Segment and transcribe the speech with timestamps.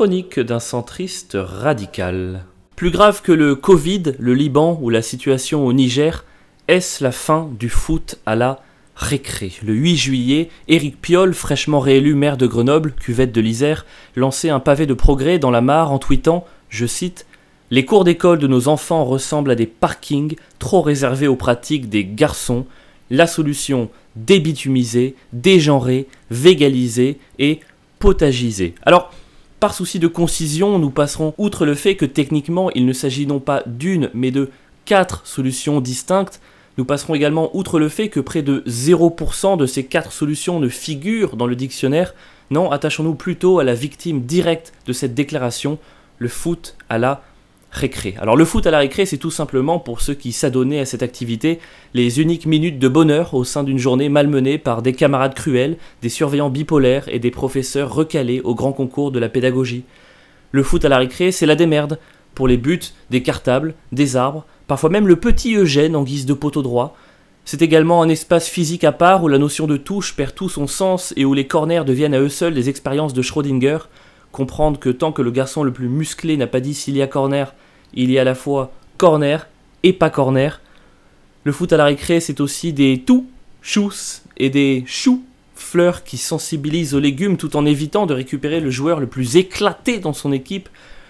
[0.00, 2.46] Chronique d'un centriste radical.
[2.74, 6.24] Plus grave que le Covid, le Liban ou la situation au Niger,
[6.68, 8.60] est-ce la fin du foot à la
[8.96, 9.52] récré?
[9.62, 13.84] Le 8 juillet, Éric Piolle, fraîchement réélu maire de Grenoble, cuvette de l'Isère,
[14.16, 17.26] lançait un pavé de progrès dans la mare en tweetant, je cite,
[17.70, 22.06] Les cours d'école de nos enfants ressemblent à des parkings trop réservés aux pratiques des
[22.06, 22.64] garçons.
[23.10, 27.60] La solution débitumisée, dégenrée, végalisée et
[27.98, 28.74] potagisée.
[28.86, 29.12] Alors,
[29.60, 33.40] par souci de concision, nous passerons outre le fait que techniquement il ne s'agit non
[33.40, 34.50] pas d'une, mais de
[34.86, 36.40] quatre solutions distinctes.
[36.78, 40.68] Nous passerons également outre le fait que près de 0% de ces quatre solutions ne
[40.68, 42.14] figurent dans le dictionnaire.
[42.50, 45.78] Non, attachons-nous plutôt à la victime directe de cette déclaration,
[46.18, 47.22] le foot à la
[48.20, 51.02] Alors le foot à la récré, c'est tout simplement pour ceux qui s'adonnaient à cette
[51.02, 51.60] activité,
[51.94, 56.08] les uniques minutes de bonheur au sein d'une journée malmenée par des camarades cruels, des
[56.08, 59.84] surveillants bipolaires et des professeurs recalés au grand concours de la pédagogie.
[60.52, 61.98] Le foot à la récré, c'est la démerde,
[62.34, 66.34] pour les buts, des cartables, des arbres, parfois même le petit Eugène en guise de
[66.34, 66.96] poteau droit.
[67.44, 70.66] C'est également un espace physique à part où la notion de touche perd tout son
[70.66, 73.78] sens et où les corners deviennent à eux seuls des expériences de Schrödinger,
[74.32, 77.06] comprendre que tant que le garçon le plus musclé n'a pas dit s'il y a
[77.06, 77.54] corner,
[77.94, 79.48] il y a à la fois corner
[79.82, 80.60] et pas corner.
[81.44, 83.26] Le foot à la récré, c'est aussi des tout
[83.62, 88.70] chous et des choux fleurs qui sensibilisent aux légumes tout en évitant de récupérer le
[88.70, 90.68] joueur le plus éclaté dans son équipe.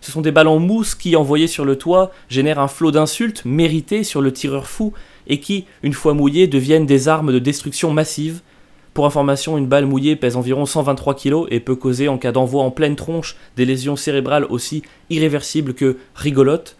[0.00, 4.02] Ce sont des ballons mousse qui, envoyés sur le toit, génèrent un flot d'insultes méritées
[4.02, 4.92] sur le tireur fou
[5.28, 8.40] et qui, une fois mouillés, deviennent des armes de destruction massive
[8.94, 12.62] pour information, une balle mouillée pèse environ 123 kg et peut causer, en cas d'envoi
[12.62, 16.76] en pleine tronche, des lésions cérébrales aussi irréversibles que rigolotes.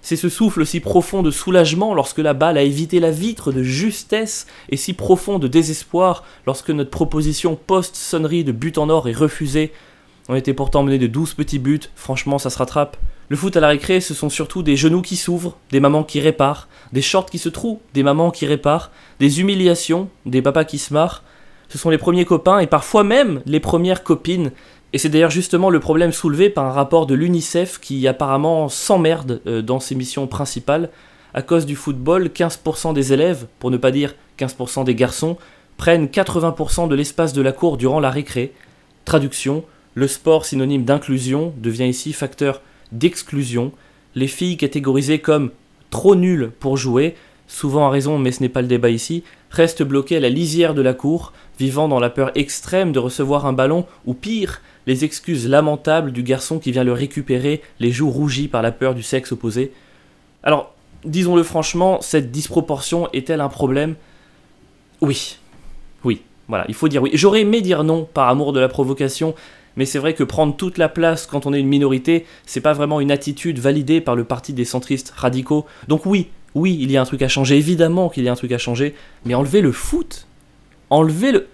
[0.00, 3.62] C'est ce souffle si profond de soulagement lorsque la balle a évité la vitre de
[3.62, 9.12] justesse et si profond de désespoir lorsque notre proposition post-sonnerie de but en or est
[9.12, 9.72] refusée.
[10.30, 12.96] On était pourtant mené de 12 petits buts, franchement ça se rattrape.
[13.28, 16.20] Le foot à la récré, ce sont surtout des genoux qui s'ouvrent, des mamans qui
[16.20, 20.78] réparent, des shorts qui se trouent, des mamans qui réparent, des humiliations, des papas qui
[20.78, 21.22] se marrent,
[21.70, 24.50] ce sont les premiers copains et parfois même les premières copines.
[24.92, 29.40] Et c'est d'ailleurs justement le problème soulevé par un rapport de l'UNICEF qui apparemment s'emmerde
[29.46, 30.90] euh, dans ses missions principales.
[31.32, 35.36] À cause du football, 15% des élèves, pour ne pas dire 15% des garçons,
[35.76, 38.52] prennent 80% de l'espace de la cour durant la récré.
[39.04, 39.64] Traduction,
[39.94, 43.70] le sport synonyme d'inclusion devient ici facteur d'exclusion.
[44.16, 45.50] Les filles catégorisées comme
[45.90, 47.14] trop nulles pour jouer
[47.50, 50.72] souvent à raison, mais ce n'est pas le débat ici, reste bloqué à la lisière
[50.72, 55.04] de la cour, vivant dans la peur extrême de recevoir un ballon, ou pire, les
[55.04, 59.02] excuses lamentables du garçon qui vient le récupérer, les joues rougies par la peur du
[59.02, 59.72] sexe opposé.
[60.44, 60.72] Alors,
[61.04, 63.96] disons-le franchement, cette disproportion est-elle un problème?
[65.00, 65.36] Oui.
[66.04, 67.10] Oui, voilà, il faut dire oui.
[67.14, 69.34] J'aurais aimé dire non par amour de la provocation,
[69.76, 72.72] mais c'est vrai que prendre toute la place quand on est une minorité, c'est pas
[72.72, 75.66] vraiment une attitude validée par le parti des centristes radicaux.
[75.88, 78.36] Donc oui, oui, il y a un truc à changer, évidemment qu'il y a un
[78.36, 78.94] truc à changer,
[79.24, 80.26] mais enlever le foot
[80.90, 81.46] Enlever le...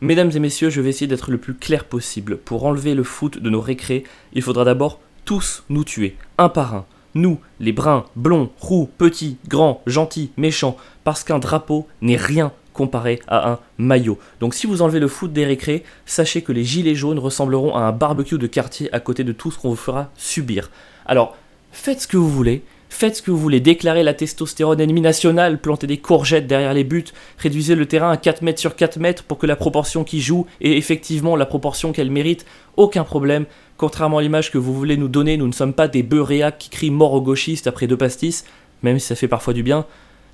[0.00, 2.36] Mesdames et messieurs, je vais essayer d'être le plus clair possible.
[2.36, 6.74] Pour enlever le foot de nos récrés, il faudra d'abord tous nous tuer, un par
[6.74, 6.86] un.
[7.14, 13.20] Nous, les bruns, blonds, roux, petits, grands, gentils, méchants, parce qu'un drapeau n'est rien comparé
[13.26, 14.18] à un maillot.
[14.38, 17.80] Donc si vous enlevez le foot des récrés, sachez que les gilets jaunes ressembleront à
[17.80, 20.70] un barbecue de quartier à côté de tout ce qu'on vous fera subir.
[21.06, 21.36] Alors,
[21.72, 25.60] faites ce que vous voulez, Faites ce que vous voulez, déclarez la testostérone ennemie nationale,
[25.60, 27.04] plantez des courgettes derrière les buts,
[27.36, 30.46] réduisez le terrain à 4 mètres sur 4 mètres pour que la proportion qui joue
[30.60, 33.44] est effectivement la proportion qu'elle mérite, aucun problème.
[33.76, 36.70] Contrairement à l'image que vous voulez nous donner, nous ne sommes pas des bœufs qui
[36.70, 38.44] crient mort aux gauchistes après deux pastis,
[38.82, 39.84] même si ça fait parfois du bien.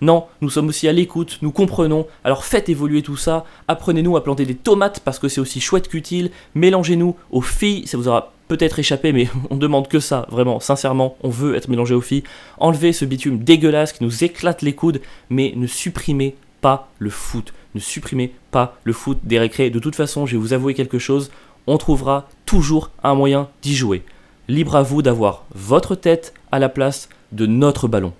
[0.02, 4.24] Non, nous sommes aussi à l'écoute, nous comprenons, alors faites évoluer tout ça, apprenez-nous à
[4.24, 8.32] planter des tomates parce que c'est aussi chouette qu'utile, mélangez-nous aux filles, ça vous aura
[8.56, 12.22] peut-être échappé, mais on demande que ça, vraiment, sincèrement, on veut être mélangé aux filles.
[12.58, 17.54] Enlevez ce bitume dégueulasse qui nous éclate les coudes, mais ne supprimez pas le foot.
[17.74, 19.70] Ne supprimez pas le foot des récrés.
[19.70, 21.30] De toute façon, je vais vous avouer quelque chose,
[21.66, 24.02] on trouvera toujours un moyen d'y jouer.
[24.48, 28.12] Libre à vous d'avoir votre tête à la place de notre ballon.